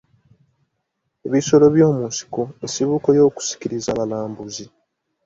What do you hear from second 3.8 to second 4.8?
abalambuzi.